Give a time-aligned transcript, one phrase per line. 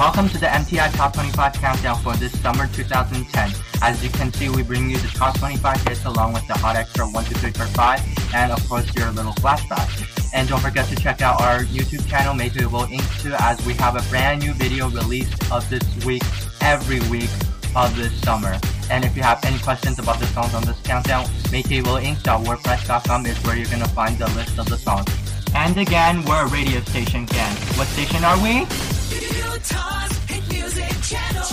[0.00, 3.50] Welcome to the MTI Top 25 Countdown for this summer 2010.
[3.82, 6.74] As you can see, we bring you the top 25 hits along with the hot
[6.74, 10.32] extra 1, 2, 3, 4, 5, and of course your little flashback.
[10.32, 13.22] And don't forget to check out our YouTube channel, Maybe Will Inc.
[13.22, 16.22] too, as we have a brand new video released of this week,
[16.62, 17.28] every week
[17.76, 18.58] of this summer.
[18.90, 23.54] And if you have any questions about the songs on this countdown, makeawillinc.wordpress.com is where
[23.54, 25.29] you're gonna find the list of the songs.
[25.54, 27.54] And again, we're a radio station again.
[27.76, 28.60] What station are we?
[28.60, 31.44] Utah's hit music channel.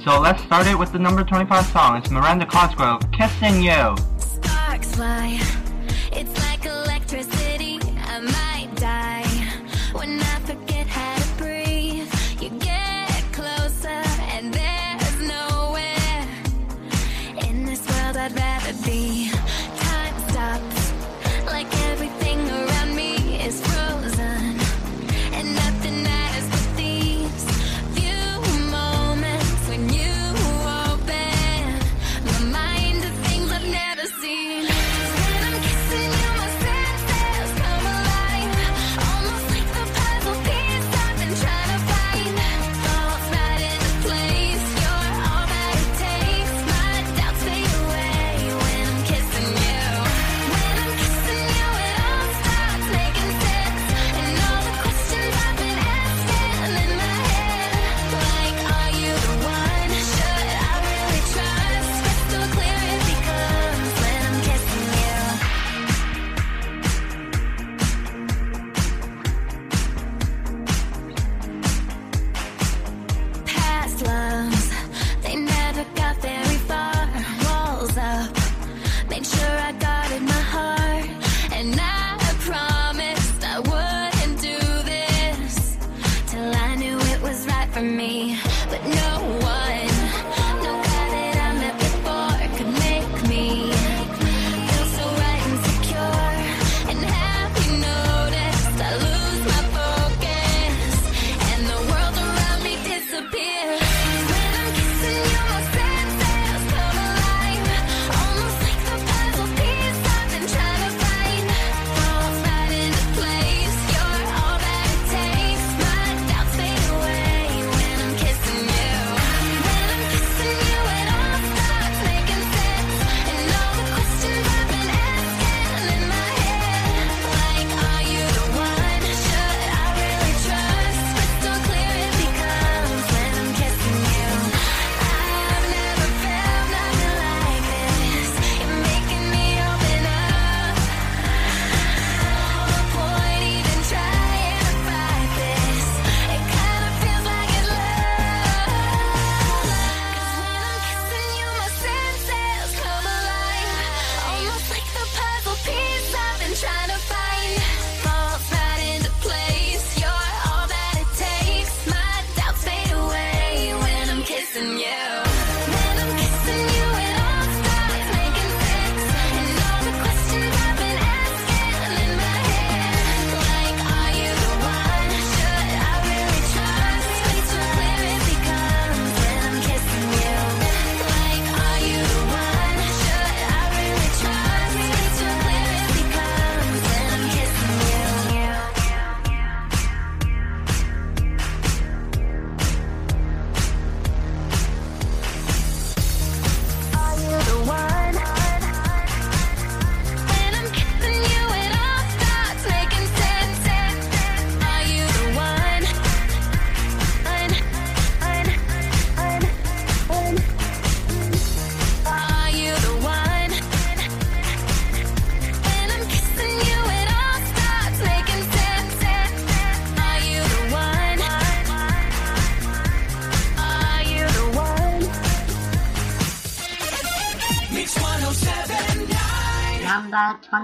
[0.04, 1.97] So let's start it with the number 25 song.
[1.98, 3.70] It's Miranda Cosgrove, Kissing You.
[3.72, 5.41] Oh Sparks fly.
[6.12, 7.44] It's like electricity.
[18.28, 18.53] This world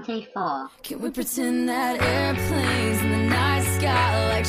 [0.01, 0.71] Number 24.
[0.83, 4.47] Can we pretend that airplanes in the night sky like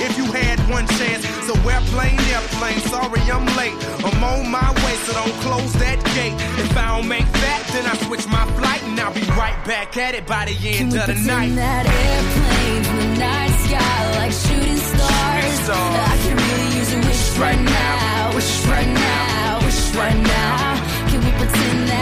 [0.00, 1.24] if you had one chance?
[1.46, 3.74] So airplane, airplane, sorry I'm late.
[4.04, 6.34] I'm on my way, so don't close that gate.
[6.58, 9.96] If I don't make that, then I switch my flight and I'll be right back
[9.96, 11.54] at it by the Can end we of the night.
[11.56, 15.54] that airplanes in the night sky like shooting stars?
[15.64, 15.96] stars.
[16.12, 20.80] I could really use a wish right now, wish right now, wish right now.
[21.10, 21.93] Can we pretend that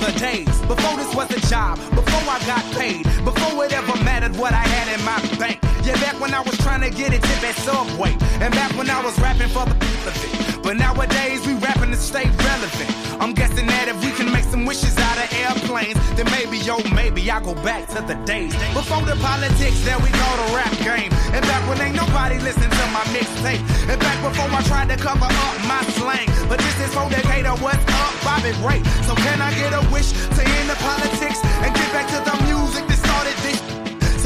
[0.00, 4.36] the days before this was a job, before I got paid, before it ever mattered
[4.36, 5.67] what I had in my bank.
[5.88, 8.12] Yeah, back when I was trying to get a tip at Subway,
[8.44, 9.72] and back when I was rapping for the
[10.04, 10.62] of it.
[10.62, 12.92] But nowadays we rapping to stay relevant.
[13.16, 16.76] I'm guessing that if we can make some wishes out of airplanes, then maybe, yo,
[16.92, 20.76] maybe I'll go back to the days before the politics that we call the rap
[20.84, 24.92] game, and back when ain't nobody listened to my mixtape, and back before I tried
[24.92, 26.28] to cover up my slang.
[26.52, 28.84] But this is for Decatur, what's up, Bobby Ray?
[29.08, 32.36] So can I get a wish to end the politics and get back to the
[32.44, 32.97] music?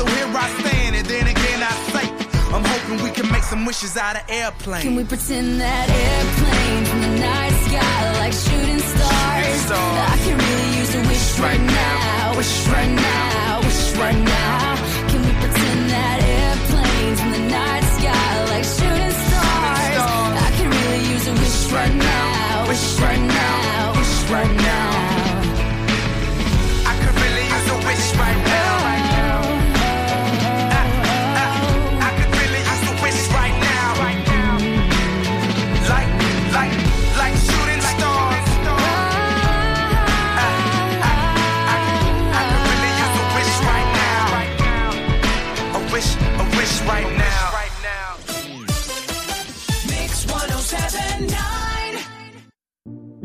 [0.02, 2.06] So here I stand, and then again I say,
[2.52, 4.82] I'm hoping we can make some wishes out of airplanes.
[4.82, 9.60] Can we pretend that airplanes in the night sky like shooting stars?
[9.60, 10.10] stars.
[10.10, 14.61] I can really use a wish right now, wish right now, wish right now.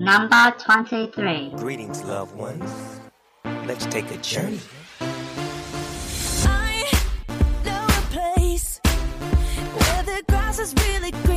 [0.08, 1.52] Number 23.
[1.58, 3.02] Greetings, loved ones.
[3.66, 4.62] Let's take a journey.
[6.46, 6.90] I
[7.66, 11.37] know a place where the grass is really greener.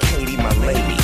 [0.11, 0.99] Katie, my lady.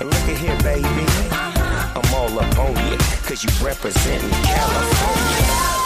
[0.00, 1.06] Look at here, baby.
[1.32, 4.30] I'm all up on you, cause you California.
[4.44, 5.77] California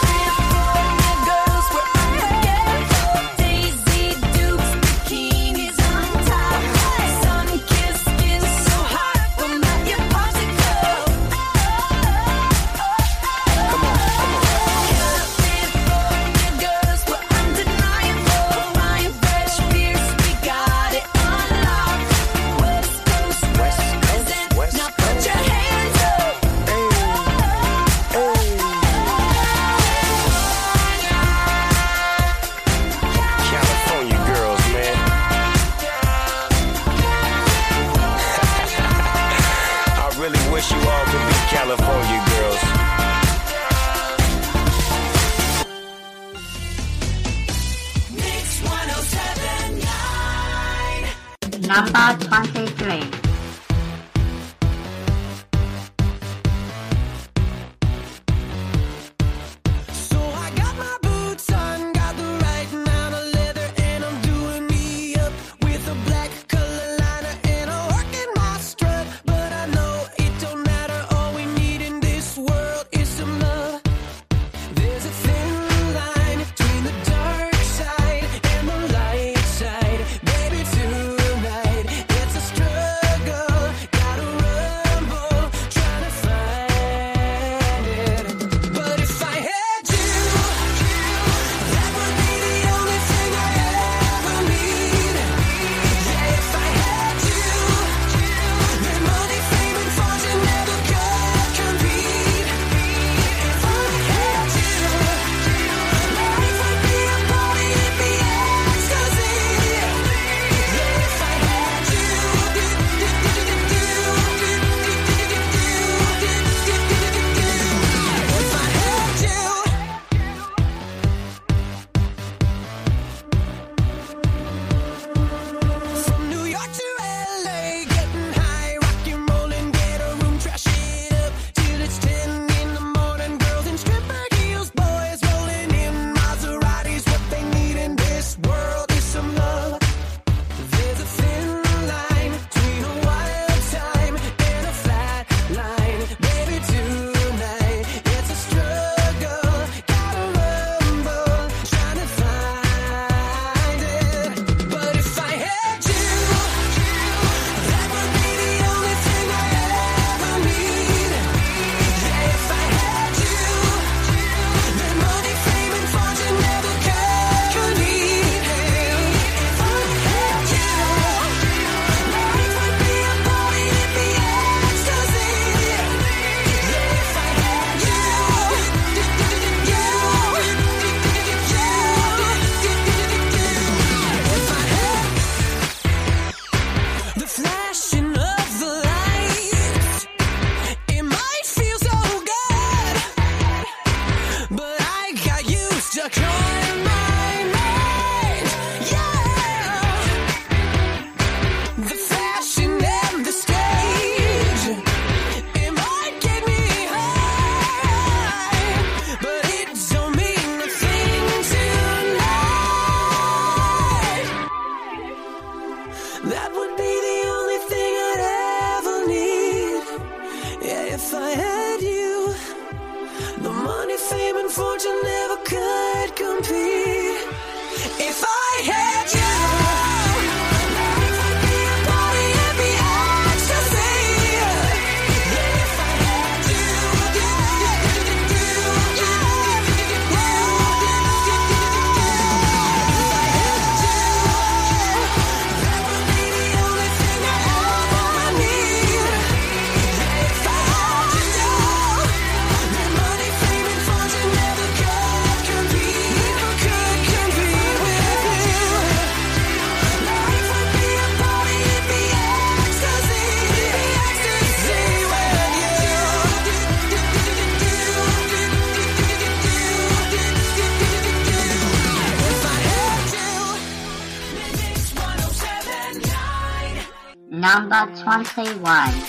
[278.33, 278.63] 21.
[278.63, 279.02] one.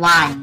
[0.00, 0.39] Yeah,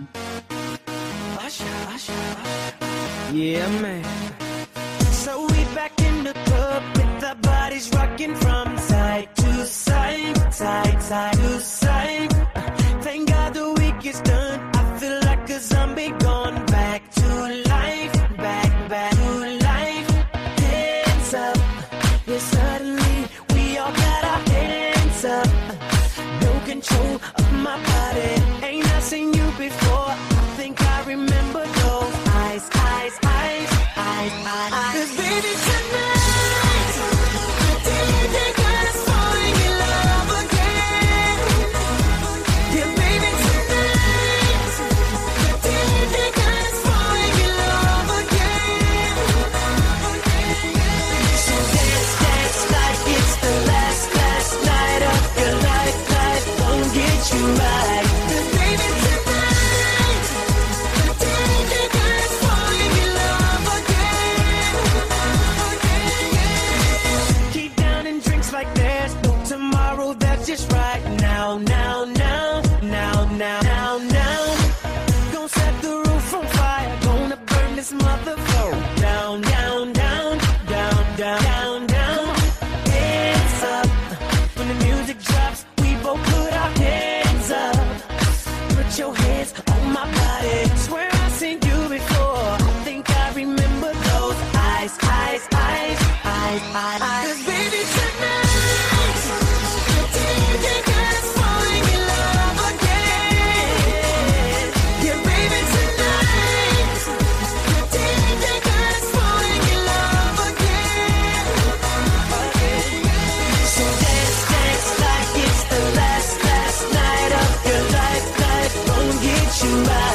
[119.68, 120.07] you.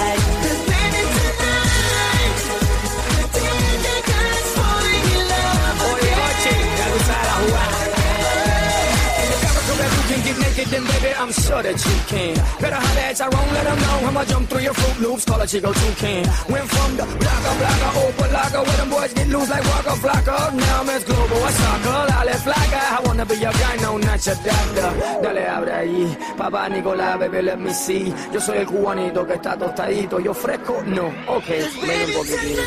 [11.53, 12.35] Sure that you can.
[12.61, 15.47] Better holler at Tyrone, let him know I'ma jump through your Fruit Loops, call a
[15.47, 16.23] Chico Toucan.
[16.53, 20.37] Went from the blocka, blocka, opa locka, where them boys get loose like Waka Flocka.
[20.62, 22.81] Now I'm as global, I soccer, lale flaca.
[22.97, 24.91] I wanna be your guy, no, not your doctor.
[25.23, 28.12] Dale, abre ahí, papá Nicolás, baby, let me see.
[28.33, 31.49] Yo soy el cubanito que está tostadito, yo fresco, no, ok,
[31.87, 32.62] ven un poquitito.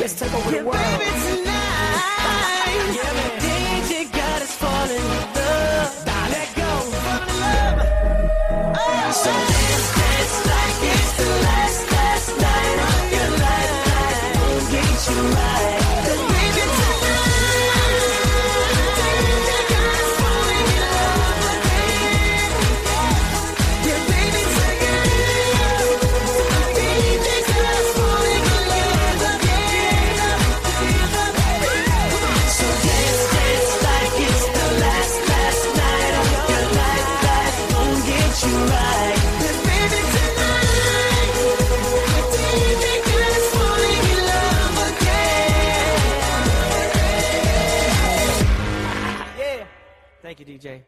[0.00, 1.43] Let's take over the world.
[2.94, 3.33] DJ
[50.54, 50.86] DJ.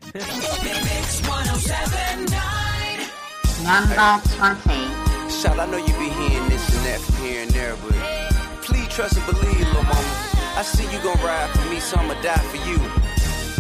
[3.67, 5.31] Number 20.
[5.31, 7.91] Shout, I know you be hearing this and that from here and there, but
[8.63, 10.15] please trust and believe, little mama.
[10.55, 12.79] I see you gon' ride for me, so I'ma die for you.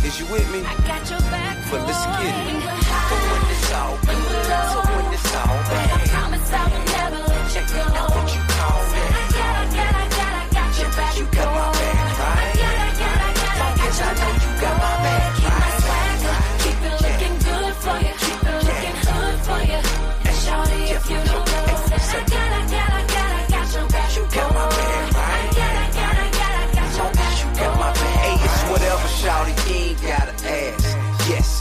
[0.06, 0.62] Is you with me?
[0.62, 1.58] I got your back.
[1.74, 2.54] But let's get it.
[2.54, 6.62] When we're So when it's all good, so when it's all bad, I promise I
[6.70, 7.82] will never let you go.
[7.90, 11.18] now what you call I got, I got, I got, I got your back.
[11.18, 12.46] You got my back, right?
[12.46, 15.35] I got, I got, I got, I got Yes, I know you got my back,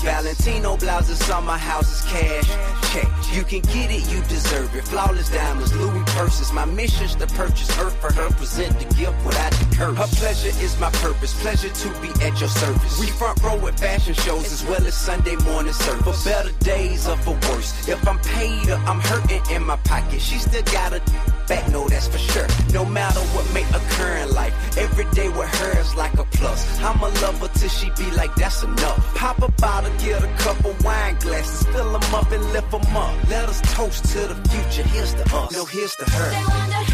[0.06, 2.48] Valentino blouses on my house is cash.
[2.94, 4.84] Check, you can get it, you deserve it.
[4.84, 6.54] Flawless diamonds, Louis purses.
[6.54, 9.98] My mission's to purchase her for her, present the gift without the curse.
[9.98, 13.00] Her pleasure is my purpose, pleasure to be at your service.
[13.00, 16.24] We front row at fashion shows as well as Sunday morning service.
[16.24, 17.88] For better days or for worse.
[17.90, 21.02] If I'm paid or I'm hurting in my pocket, she still got a
[21.48, 22.48] back, no, that's for sure.
[22.74, 26.80] No matter what may occur in life, every day with her is like a plus.
[26.82, 29.16] I'ma love her till she be like, that's enough.
[29.16, 33.14] Pop a bottle, get a couple wine glasses, fill them up and lift them up.
[33.30, 34.88] Let us toast to the future.
[34.88, 36.85] Here's to us, no, here's to her.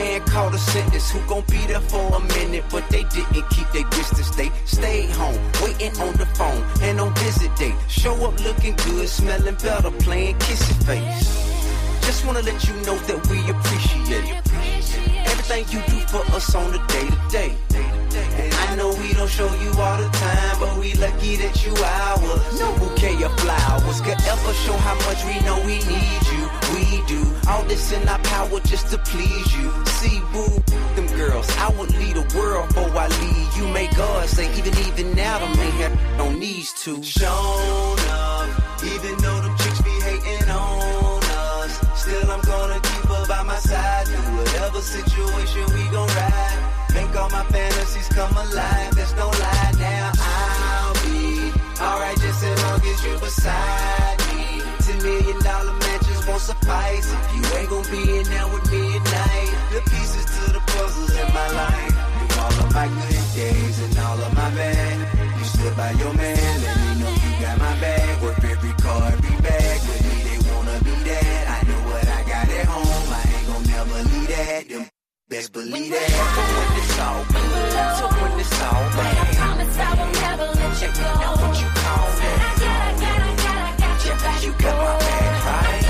[0.00, 3.68] Man caught a sentence, who gon' be there for a minute, but they didn't keep
[3.72, 4.30] their distance.
[4.30, 9.08] They stayed home, waiting on the phone, and on visit day, show up looking good,
[9.08, 11.28] smelling better, playing kissy face.
[12.06, 14.28] Just wanna let you know that we appreciate.
[15.30, 17.52] Everything you do for us on the day to day.
[18.40, 21.72] And I know we don't show you all the time, but we lucky that you
[21.76, 22.58] ours.
[22.58, 26.39] No bouquet of flowers could ever show how much we know we need you.
[26.74, 29.70] We do all this in our power just to please you.
[29.86, 30.62] See, boo,
[30.96, 33.66] them girls, I would lead the world before I leave you.
[33.72, 37.02] May God say, even even now, the man have on these two.
[37.02, 38.48] Shown up,
[38.84, 41.72] even though them chicks be hating on us.
[42.00, 44.06] Still, I'm gonna keep her by my side.
[44.08, 46.58] Through whatever situation we gon' ride.
[46.94, 48.94] Make all my fantasies come alive.
[48.96, 50.12] There's no lie now.
[50.18, 54.62] I'll be alright just as long as you beside me.
[54.84, 58.82] Ten million dollar matches won't suffice if you ain't gon' be in there with me
[58.96, 59.50] at night.
[59.74, 61.94] The pieces to the puzzles in my life.
[62.14, 64.94] Through all of my good days and all of my bad.
[65.38, 68.22] You stood by your man, let me know you got my back.
[68.22, 69.78] Work every car, every bag.
[69.88, 71.42] With me, they wanna be that.
[71.56, 73.08] I know what I got at home.
[73.18, 74.68] I ain't gon' never leave that.
[74.68, 74.84] Them
[75.28, 76.10] best believe that.
[76.36, 80.74] But when it's all good, so when it's all I promise I will never let
[80.82, 81.10] you go.
[81.22, 84.38] Now what you call I got, I got, I got, I got your back.
[84.44, 85.89] You got my back, right?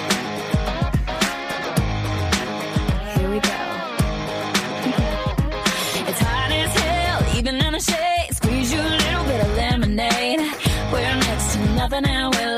[11.91, 12.50] next to nothing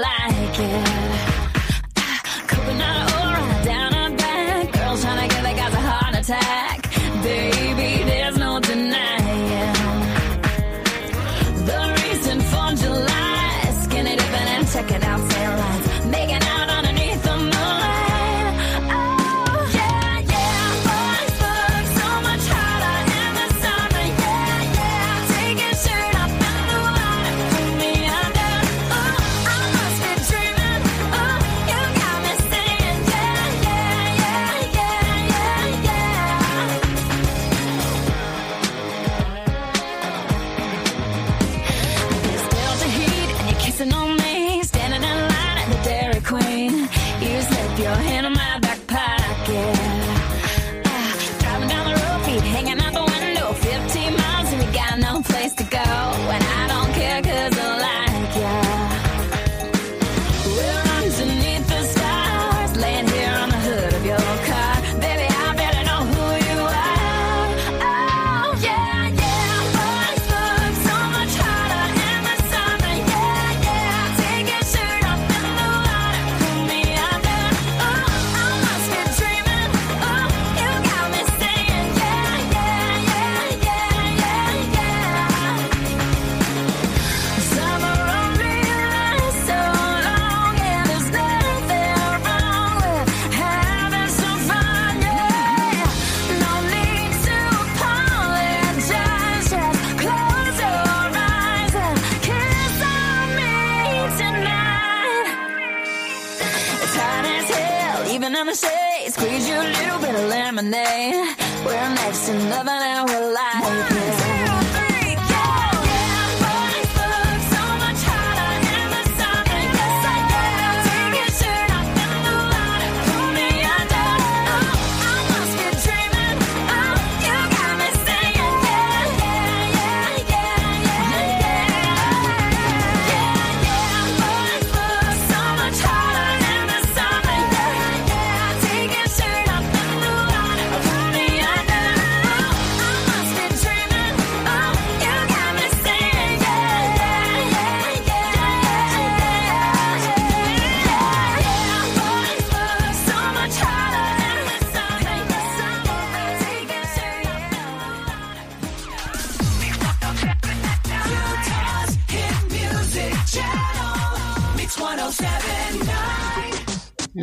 [111.66, 114.13] We're next to nothing and we're like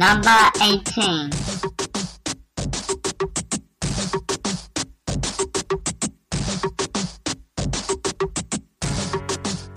[0.00, 0.30] Number
[0.62, 1.28] 18.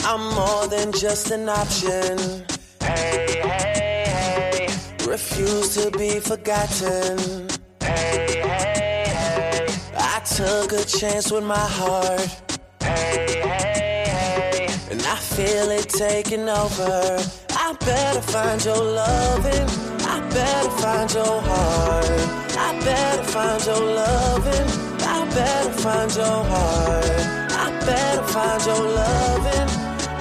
[0.06, 2.18] I'm more than just an option.
[2.80, 4.68] Hey, hey, hey.
[5.06, 7.50] Refuse to be forgotten.
[7.82, 9.68] Hey, hey, hey.
[9.98, 12.22] I took a chance with my heart.
[12.82, 14.68] Hey, hey, hey.
[14.90, 17.20] And I feel it taking over.
[17.50, 19.83] I better find your loving.
[20.34, 22.06] I better find your heart.
[22.58, 24.68] I better find your loving.
[25.06, 27.06] I better find your heart.
[27.52, 29.70] I better find your loving.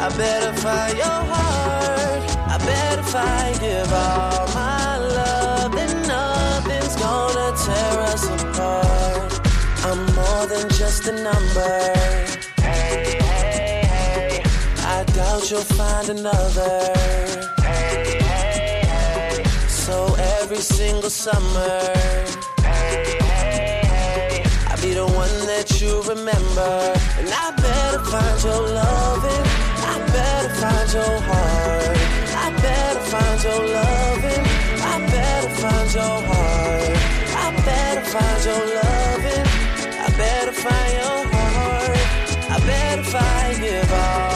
[0.04, 2.36] I better find your heart.
[2.46, 9.48] I better find give all my love, and nothing's gonna tear us apart.
[9.82, 11.94] I'm more than just a number.
[12.60, 14.42] Hey, hey, hey.
[14.76, 17.61] I doubt you'll find another.
[20.52, 21.80] Every single summer.
[22.60, 24.44] Hey, hey, hey.
[24.68, 26.72] I'll be the one that you remember.
[27.18, 29.44] And I better find your loving.
[29.92, 31.96] I better find your heart.
[32.44, 34.44] I better find your loving.
[34.92, 36.96] I better find your heart.
[37.44, 39.46] I better find your loving.
[40.04, 41.98] I better find your heart.
[42.50, 44.31] I better find give all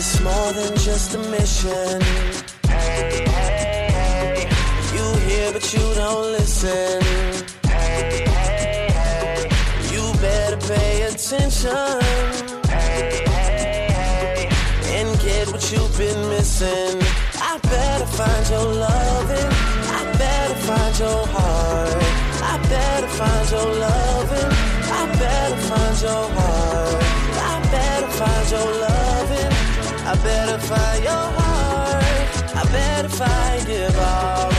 [0.00, 2.00] It's more than just a mission.
[2.68, 4.48] Hey, hey, hey.
[4.94, 7.02] You hear but you don't listen.
[7.66, 9.50] Hey, hey, hey.
[9.92, 11.98] You better pay attention.
[12.70, 14.48] Hey, hey, hey.
[14.94, 17.02] And get what you've been missing.
[17.42, 19.50] I better find your loving.
[19.98, 22.04] I better find your heart.
[22.52, 24.52] I better find your loving.
[25.00, 27.07] I better find your heart.
[32.70, 34.57] bet if I give up.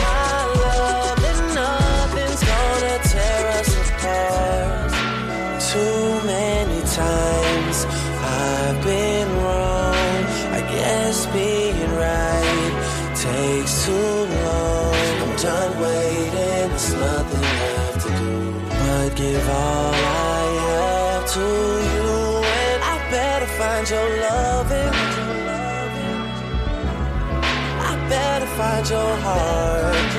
[28.59, 30.11] find your heart.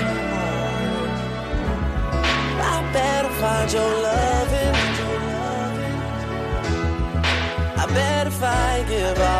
[2.72, 4.74] I better find your loving.
[7.82, 9.39] I better find give up.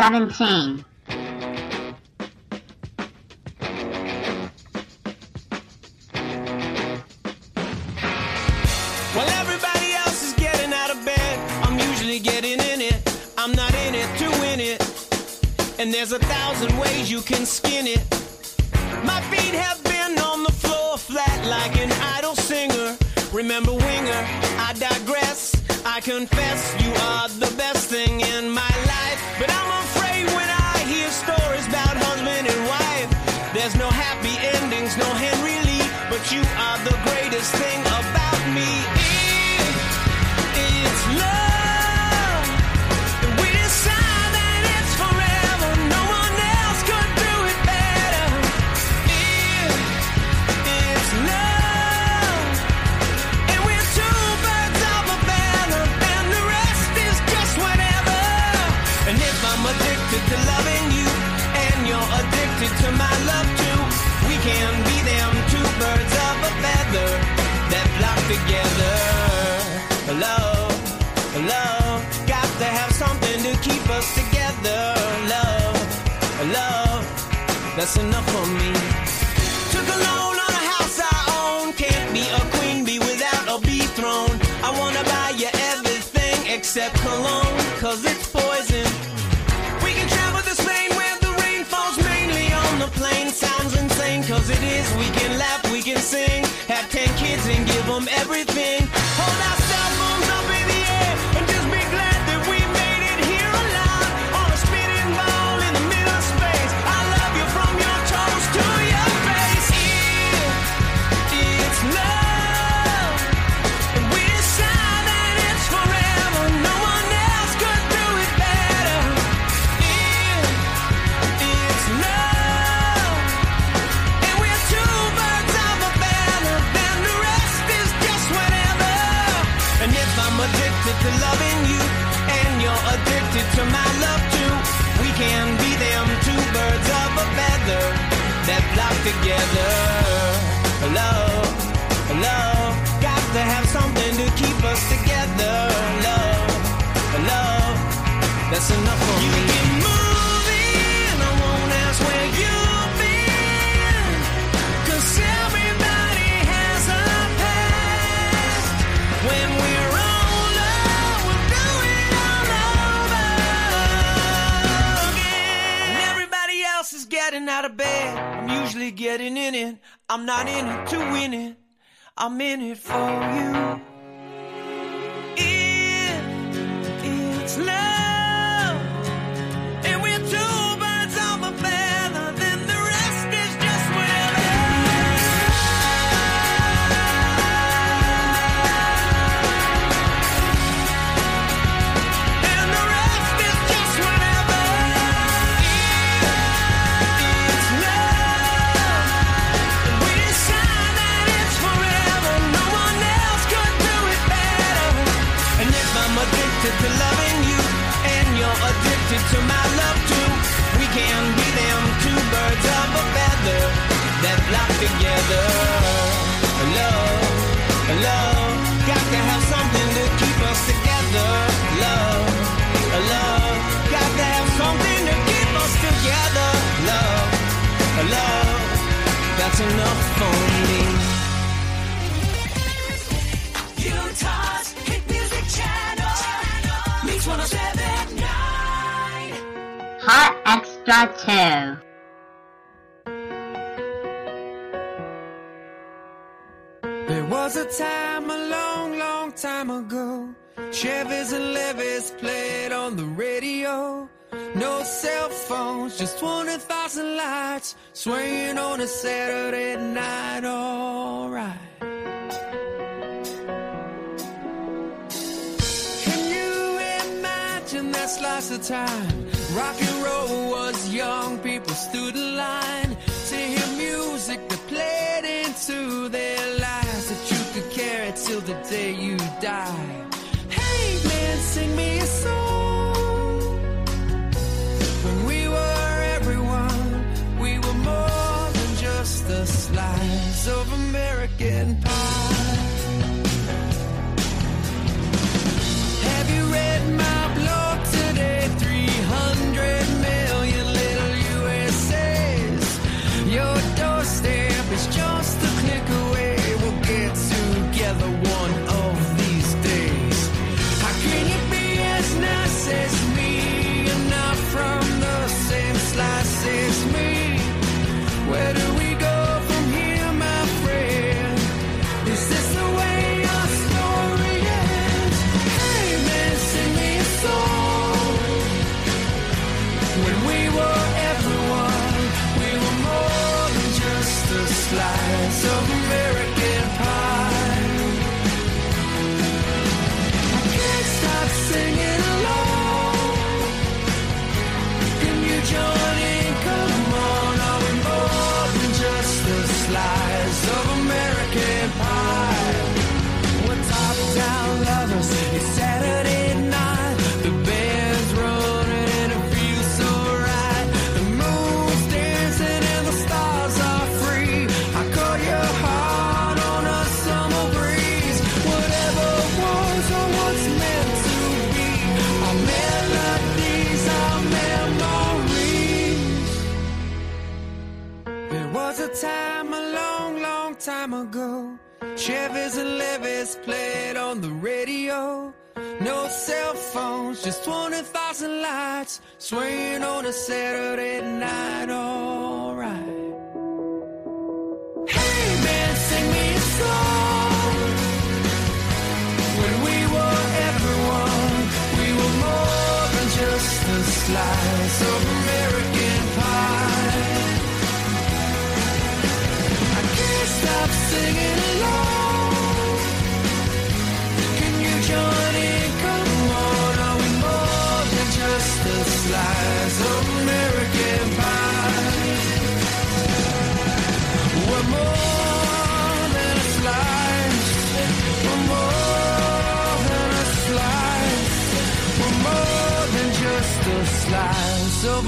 [0.00, 0.84] seventeen.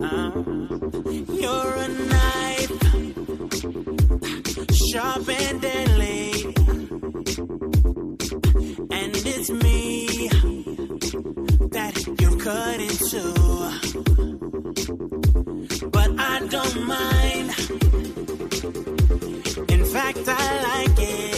[0.00, 2.70] You're a knife,
[4.72, 6.44] sharp and deadly.
[8.90, 10.28] And it's me
[11.70, 12.78] that you're cut
[13.10, 13.22] to.
[15.90, 17.50] But I don't mind.
[19.70, 21.37] In fact, I like it.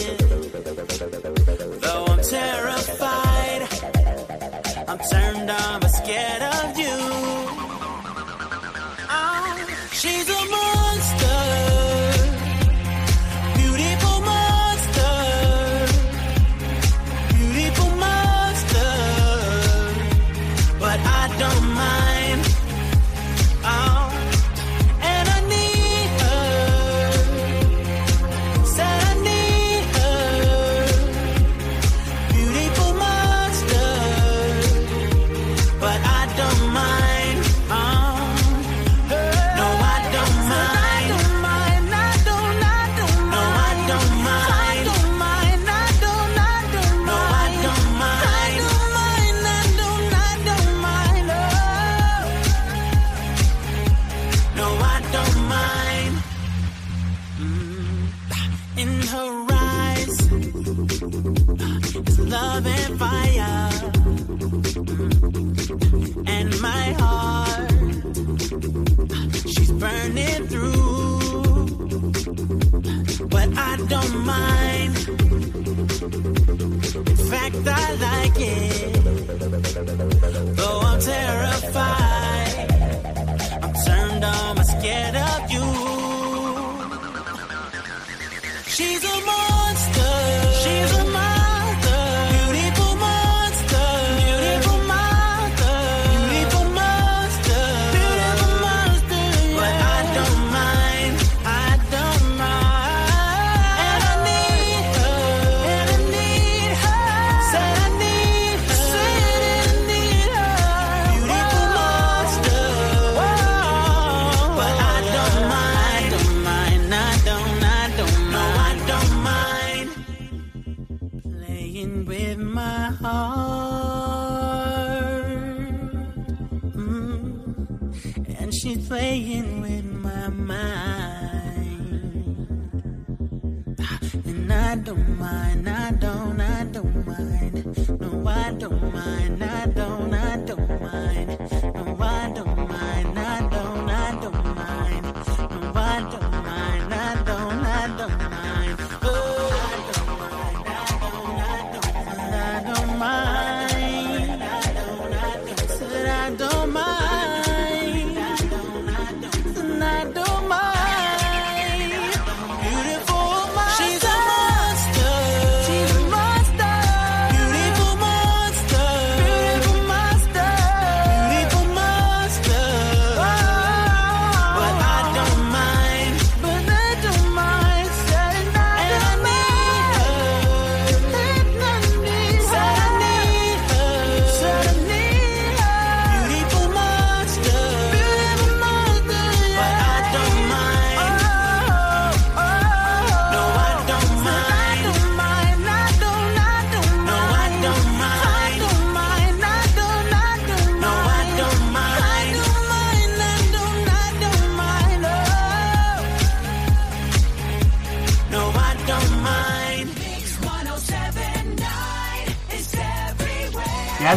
[156.37, 156.90] Don't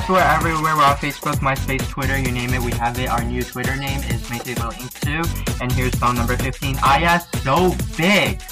[0.04, 0.76] Yes, we're everywhere.
[0.76, 3.08] We're on Facebook, MySpace, Twitter, you name it, we have it.
[3.08, 5.56] Our new Twitter name is Make It Inc.
[5.56, 5.62] 2.
[5.62, 8.42] And here's song number 15, Iyaz So Big.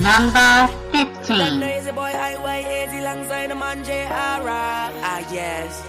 [0.00, 0.68] Number
[1.26, 1.58] 15.
[1.58, 4.42] Lazy boy, highway, easy alongside the man J.R.
[4.46, 5.84] Ah, yes.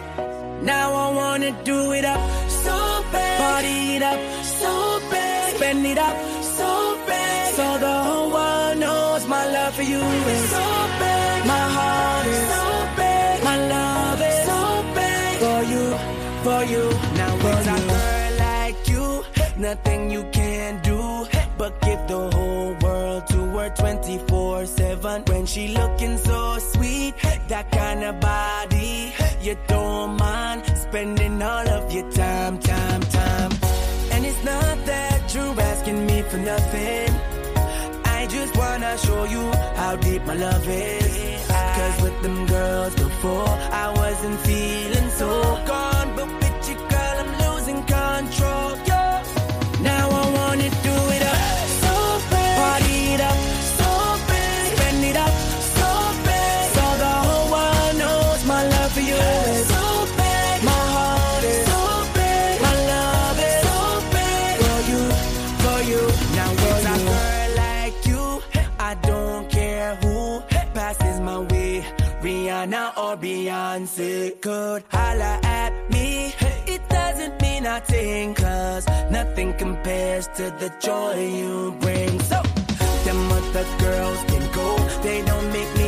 [0.63, 2.19] Now I wanna do it up
[2.49, 3.37] so bad.
[3.39, 5.55] Party it up so bad.
[5.57, 6.17] Spend it up
[6.57, 7.53] so bad.
[7.53, 10.90] So the whole world knows my love for you is so bad.
[16.43, 16.89] For you.
[17.19, 19.23] Now with a girl like you,
[19.57, 21.27] nothing you can do
[21.57, 27.13] but give the whole world to her 24 7 when she looking so sweet
[27.47, 33.51] that kind of body you don't mind spending all of your time time time.
[34.11, 37.30] And it's not that you're asking me for nothing
[38.71, 41.45] Wanna show you how deep my love is.
[41.49, 43.49] Cause with them girls before
[43.83, 45.29] I wasn't feeling so
[45.67, 46.15] gone
[73.71, 76.33] Beyonce could holla at me.
[76.67, 82.19] It doesn't mean nothing, cause nothing compares to the joy you bring.
[82.19, 82.41] So,
[83.05, 85.80] them other girls can go, they don't make me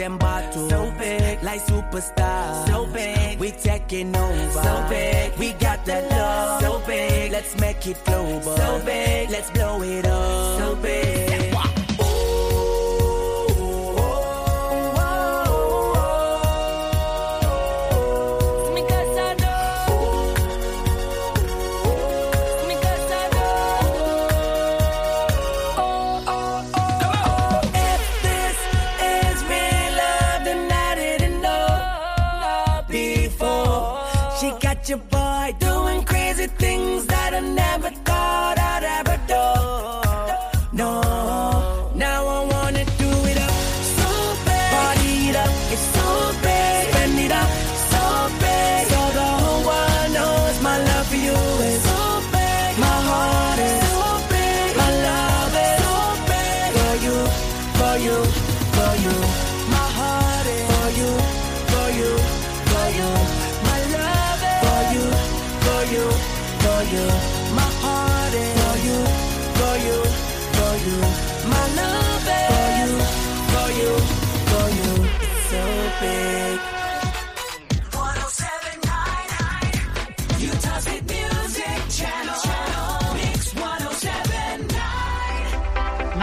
[0.00, 0.70] them bottles.
[0.70, 2.66] So big, like superstars.
[2.68, 4.62] So big, we taking over.
[4.62, 6.62] So big, we got that love.
[6.62, 8.56] So big, let's make it global.
[8.56, 10.58] So big, let's blow it up.
[10.58, 11.29] So big.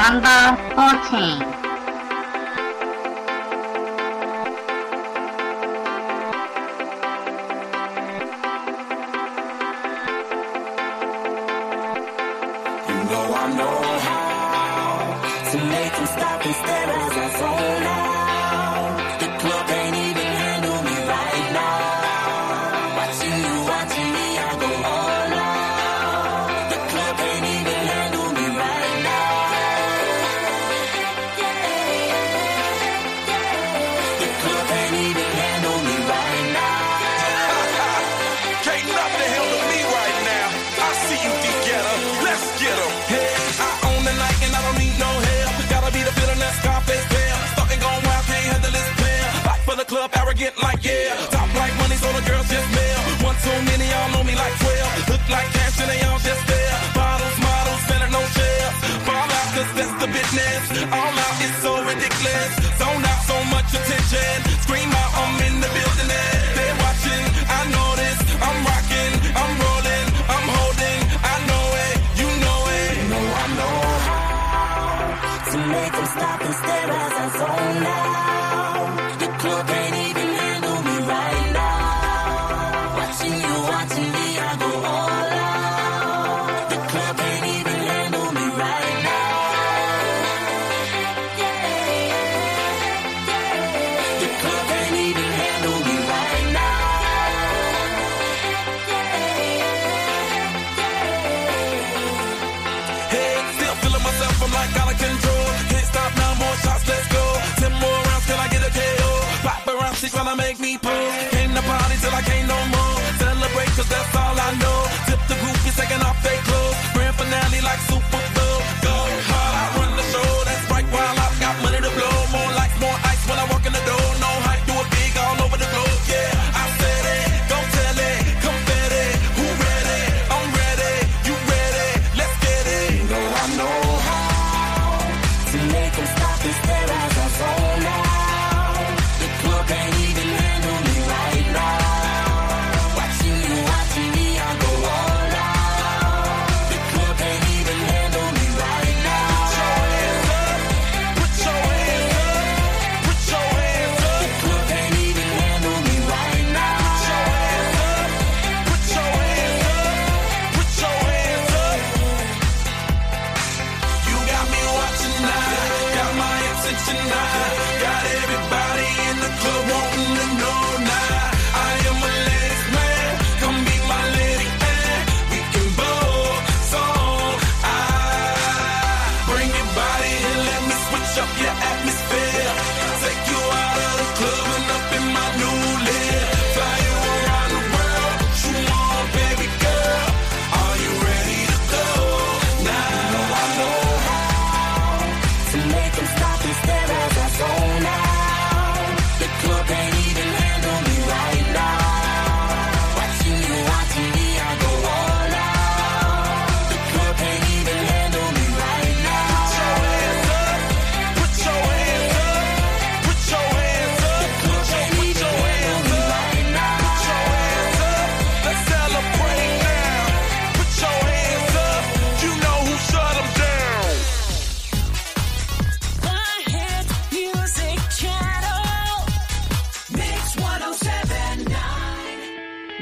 [0.07, 1.56] Number 14.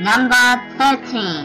[0.05, 1.44] Number 13.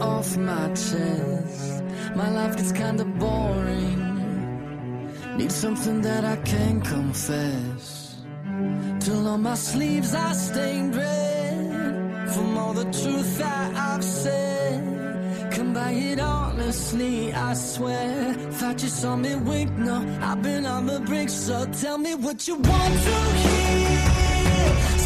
[0.00, 1.82] off my chest.
[2.14, 3.98] My life gets kinda boring.
[5.36, 8.16] Need something that I can confess.
[9.00, 15.50] Till on my sleeves I stained red from all the truth that I've said.
[15.52, 18.34] Come by it honestly, I swear.
[18.58, 21.30] Thought you saw me wink, no, I've been on the brink.
[21.30, 24.99] So tell me what you want to hear.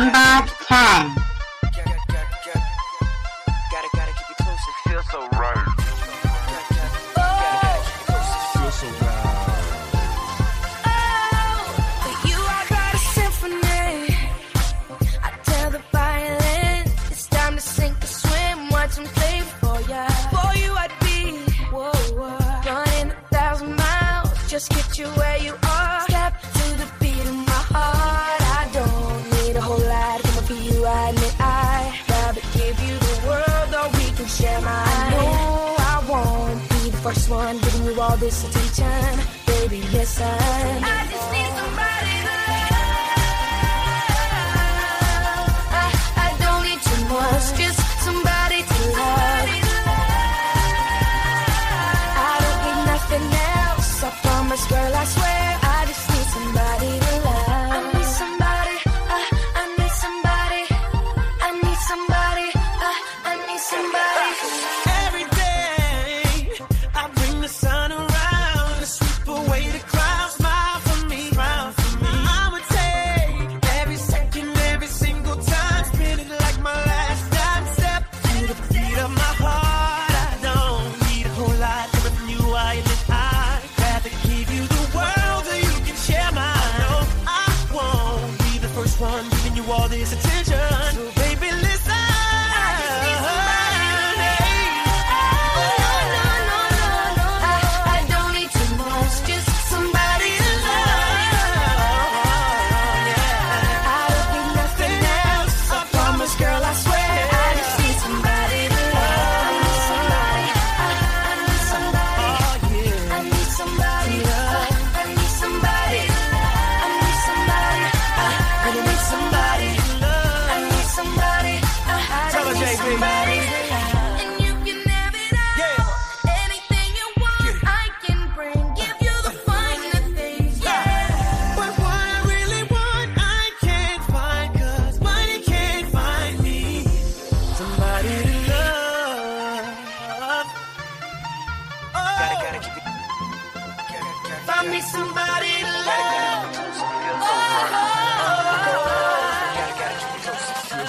[0.00, 0.29] Number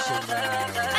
[0.04, 0.91] I need uh,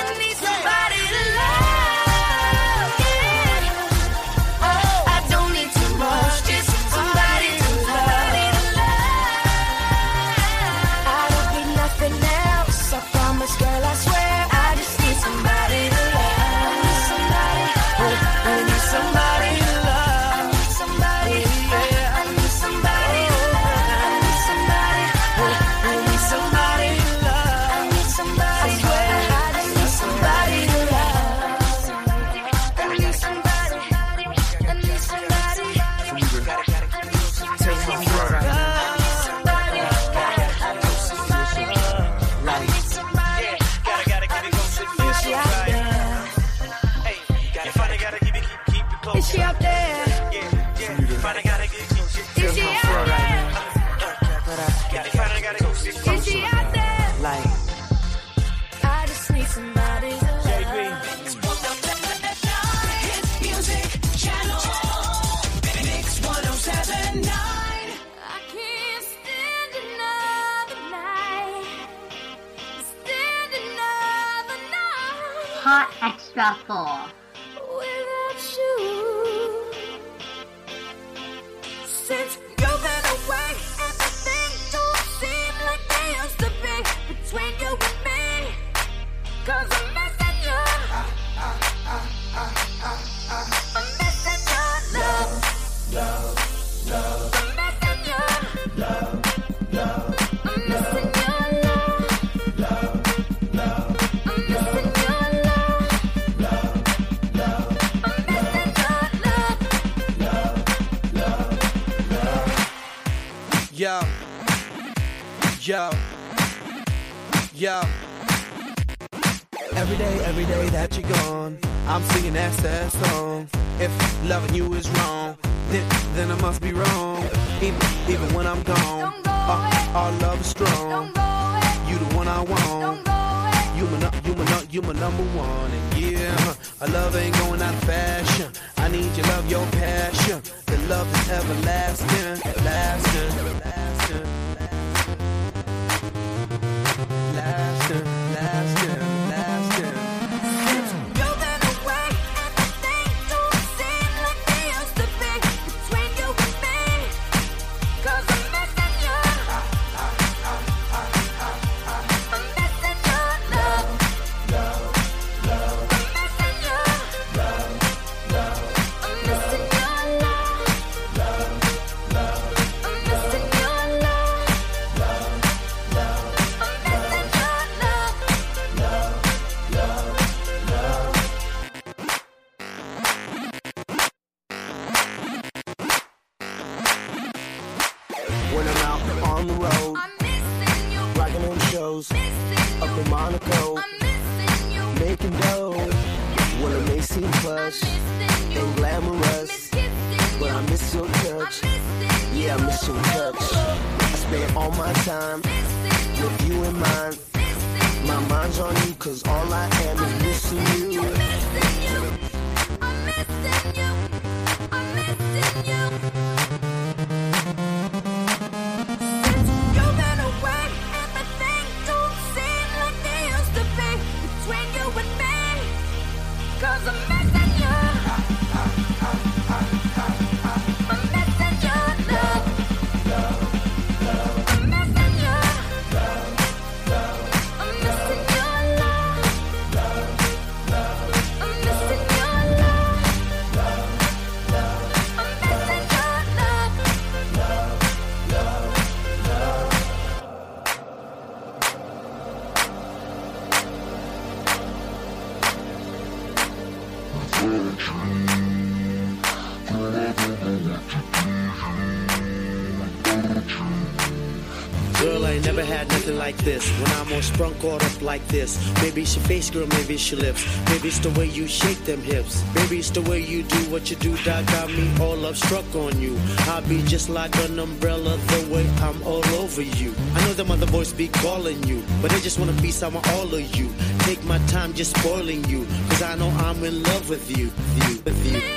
[267.34, 268.58] sprung caught up like this.
[268.82, 270.46] Maybe it's your face, girl, maybe it's your lips.
[270.70, 272.44] Maybe it's the way you shake them hips.
[272.54, 276.00] Maybe it's the way you do what you do that got me all upstruck on
[276.00, 276.18] you.
[276.52, 279.94] I be just like an umbrella the way I'm all over you.
[280.16, 283.08] I know them other boys be calling you, but they just wanna be some of
[283.16, 283.70] all of you.
[284.00, 287.90] Take my time just spoiling you, cause I know I'm in love with you, with
[287.90, 288.53] you, with you.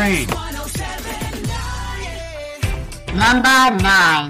[0.00, 0.26] Train.
[3.12, 4.29] Number 9.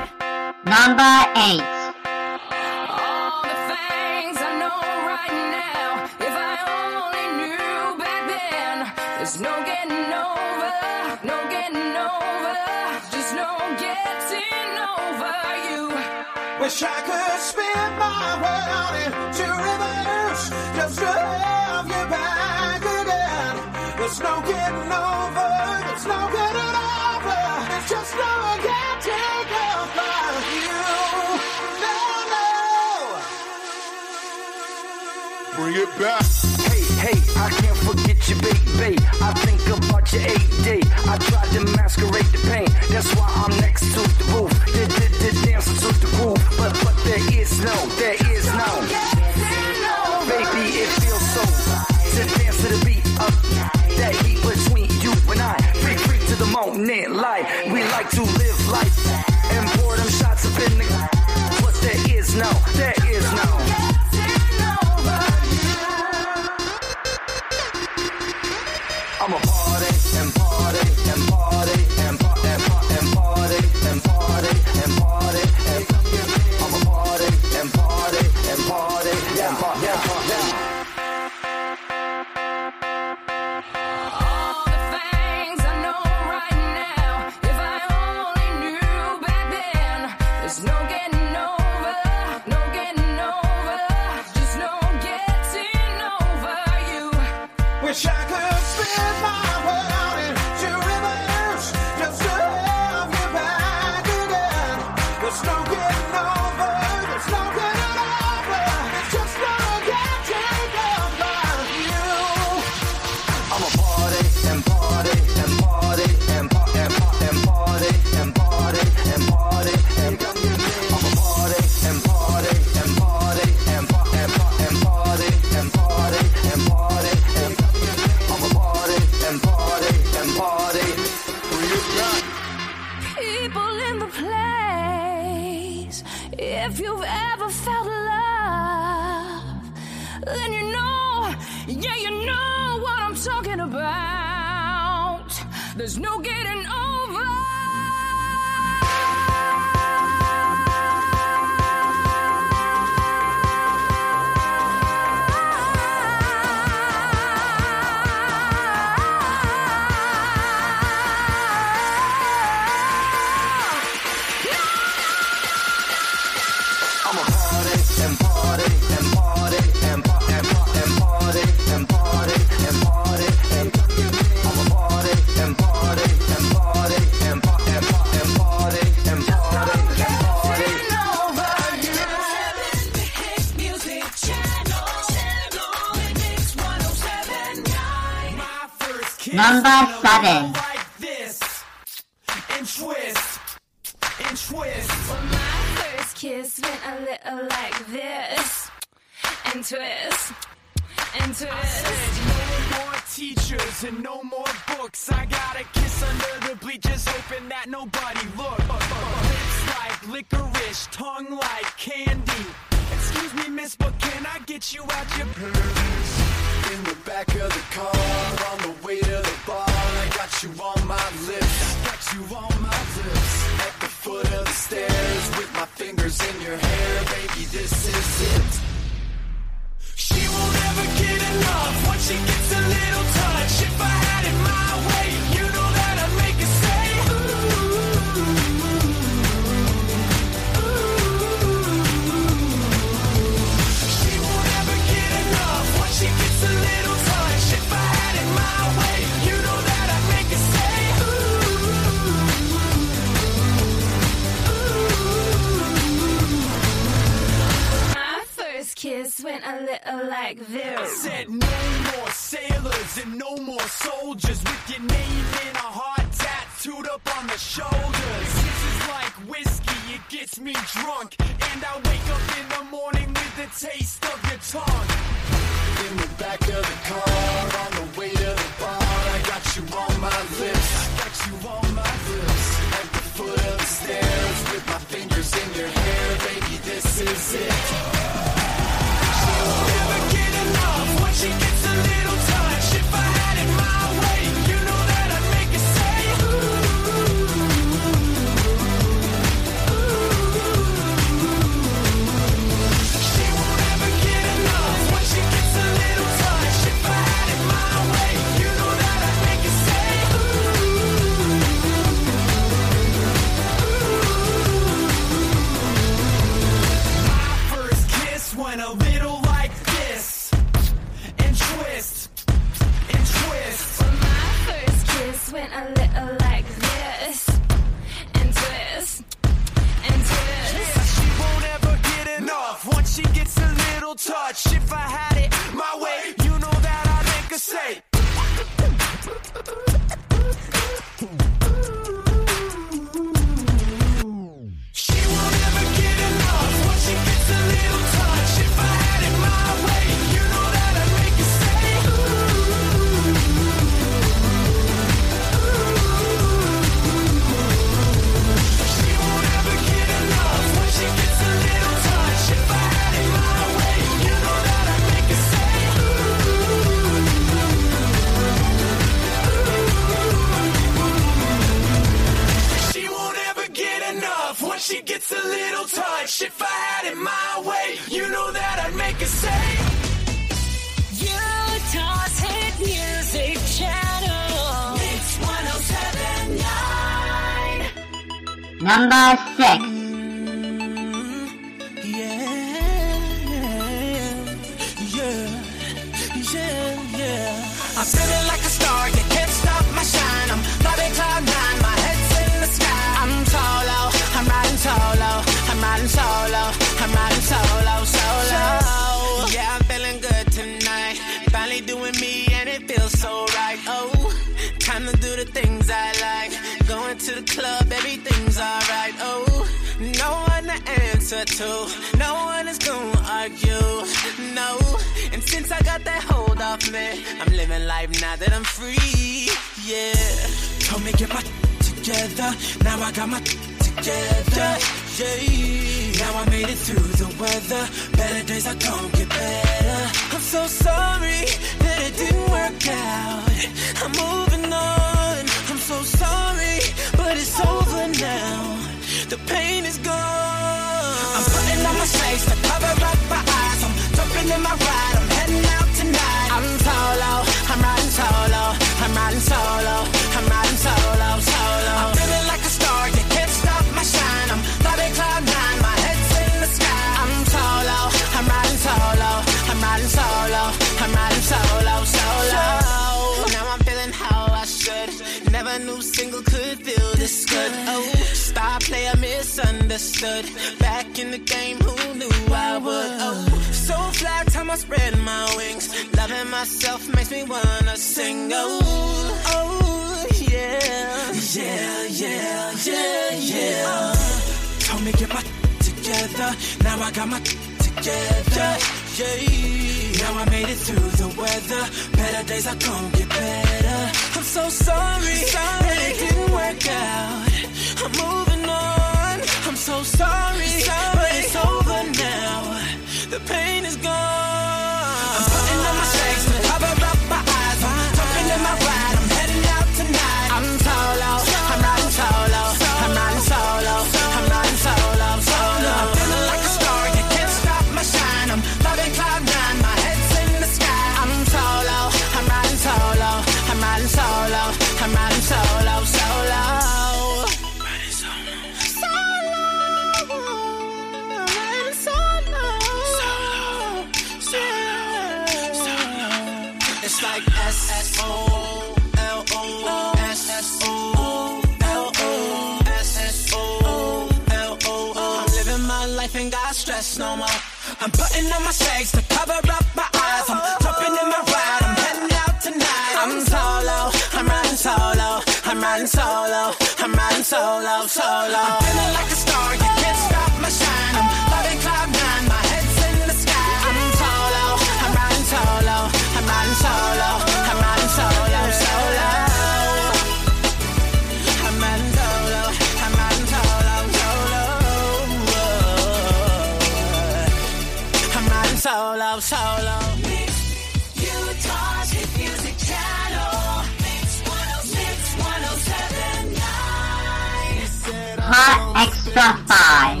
[599.13, 600.00] Hot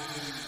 [0.00, 0.38] Yeah.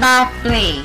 [0.00, 0.79] 1079.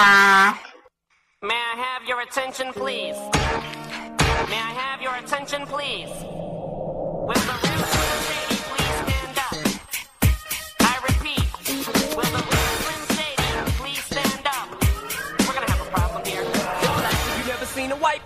[0.00, 0.06] May
[1.54, 3.16] I have your attention, please?
[4.48, 6.08] May I have your attention, please?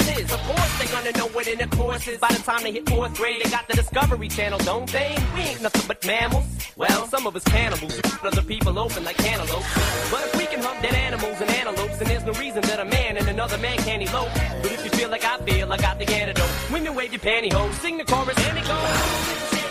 [0.00, 0.32] is.
[0.32, 2.18] Of course, they gonna know what in intercourse is.
[2.18, 5.16] By the time they hit fourth grade, they got the Discovery Channel, don't they?
[5.34, 6.44] We ain't nothing but mammals.
[6.76, 8.00] Well, some of us cannibals.
[8.22, 9.66] Other people open like cantaloupes.
[10.10, 12.84] But if we can hunt dead animals and antelopes, then there's no reason that a
[12.84, 14.32] man and another man can't elope.
[14.62, 16.50] But if you feel like I feel, I got the antidote.
[16.72, 19.61] Women wave your pantyhose, sing the chorus, and it goes.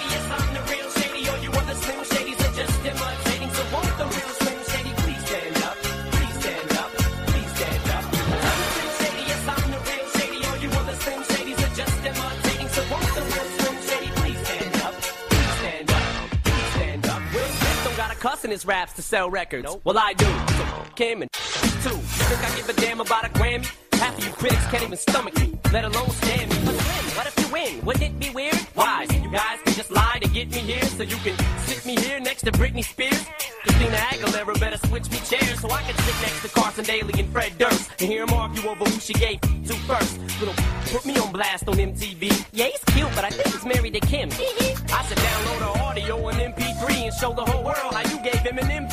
[18.22, 19.77] Smith don't got a cuss in his raps to sell records.
[19.84, 20.26] Well, I do.
[20.26, 21.30] So him and.
[21.84, 23.81] You think I give a damn about a Grammy?
[24.02, 26.57] Half of you critics can't even stomach me, let alone stand me.
[26.65, 27.86] But win, what if you win?
[27.86, 28.56] Wouldn't it be weird?
[28.73, 29.06] Why?
[29.06, 31.38] So you guys can just lie to get me here, so you can
[31.68, 33.23] sit me here next to Britney Spears.
[33.61, 37.32] Christina Aguilera better switch me chairs so I can sit next to Carson Daly and
[37.32, 40.18] Fred Durst and hear them argue over who she gave to first.
[40.40, 40.56] Little
[40.86, 42.48] put me on blast on MTV.
[42.53, 44.30] Yeah, he's cute, but I think he's married to Kim.
[44.32, 48.41] I should download her audio on MP3 and show the whole world how you gave
[48.41, 48.88] him an M.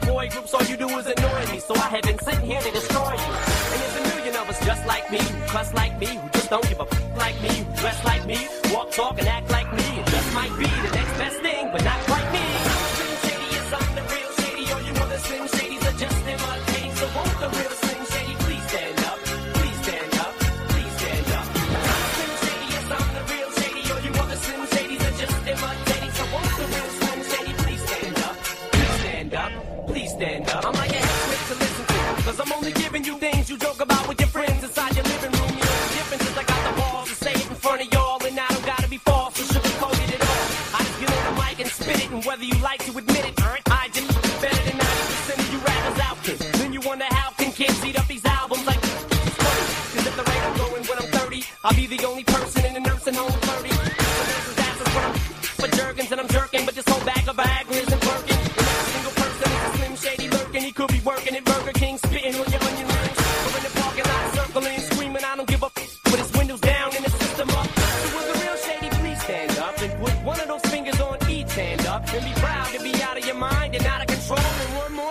[0.00, 0.54] boy groups.
[0.54, 3.32] All you do is annoy me, so I have been sitting here to destroy you.
[3.72, 6.50] And there's a million of us just like me, who cuss like me, who just
[6.50, 8.38] don't give a f- like me, who dress like me,
[8.72, 9.84] walk, talk, and act like me.
[10.00, 12.00] It just might be the next best thing, but not
[42.22, 44.08] and whether you like to admit it, I just
[44.40, 46.36] better than 90% of you rappers out there.
[46.60, 48.80] Then you wonder how can kids eat up these albums like.
[48.80, 52.76] Cause at the rate I'm going when I'm 30, I'll be the only person in
[52.76, 53.68] a nursing home 30.
[53.68, 57.26] The nurse's ass is what I'm for jerkins and I'm jerking, but this whole bag
[57.28, 58.38] of Viagra isn't working.
[58.38, 60.62] Every single person is a slim shady lurking.
[60.62, 62.61] He could be working at Burger King, spitting on your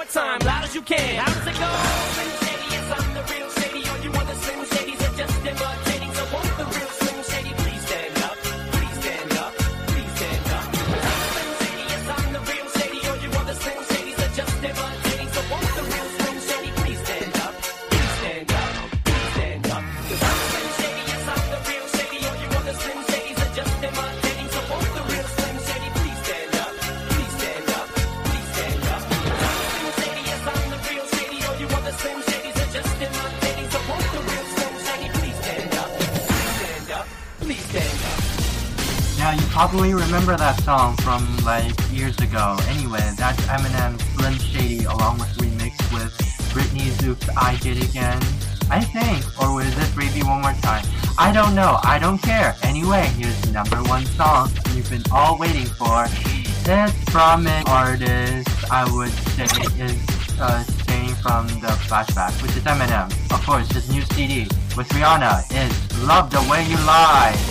[0.02, 1.16] more time, loud as you can.
[1.16, 2.41] How does it go?
[39.72, 42.58] Probably remember that song from like years ago.
[42.68, 46.12] Anyway, that's Eminem's Slim Shady along with remix with
[46.52, 48.22] Britney's Oops I Did Again.
[48.70, 50.86] I think, or was it Baby One More Time?
[51.18, 51.80] I don't know.
[51.84, 52.54] I don't care.
[52.64, 56.04] Anyway, here's the number one song you've been all waiting for.
[56.68, 59.46] It's from an artist I would say
[59.80, 59.96] is
[60.38, 63.08] uh, staying from the flashback, which is Eminem.
[63.32, 67.51] Of course, his new CD with Rihanna is Love the Way You Lie.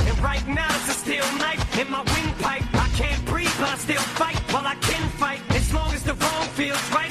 [0.21, 2.63] right now it's a steel knife in my windpipe.
[2.73, 4.39] I can't breathe, but I still fight.
[4.53, 7.10] Well, I can fight as long as the wrong feels right.